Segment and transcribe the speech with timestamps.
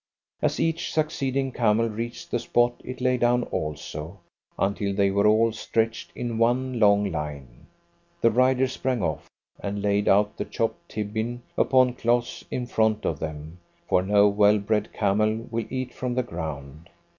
[0.41, 4.19] As each succeeding camel reached the spot it lay down also,
[4.57, 7.67] until they were all stretched in one long line.
[8.19, 9.29] The riders sprang off,
[9.59, 14.57] and laid out the chopped tibbin upon cloths in front of them, for no well
[14.57, 16.89] bred camel will eat from the ground.